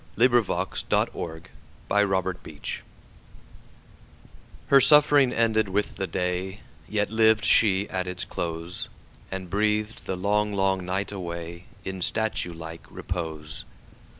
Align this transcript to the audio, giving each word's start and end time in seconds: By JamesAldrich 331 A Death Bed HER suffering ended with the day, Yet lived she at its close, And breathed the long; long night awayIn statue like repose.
By 0.17 0.25
JamesAldrich 0.25 0.85
331 0.89 1.37
A 1.91 2.23
Death 2.23 2.43
Bed 2.51 2.67
HER 4.65 4.81
suffering 4.81 5.31
ended 5.31 5.69
with 5.69 5.97
the 5.97 6.07
day, 6.07 6.61
Yet 6.89 7.11
lived 7.11 7.45
she 7.45 7.87
at 7.87 8.07
its 8.07 8.25
close, 8.25 8.89
And 9.29 9.47
breathed 9.47 10.05
the 10.07 10.17
long; 10.17 10.53
long 10.53 10.83
night 10.83 11.09
awayIn 11.11 12.01
statue 12.01 12.51
like 12.51 12.81
repose. 12.89 13.63